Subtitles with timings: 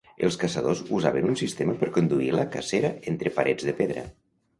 [0.27, 4.07] Els caçadors usaven un sistema per conduir la cacera entre parets de pedra.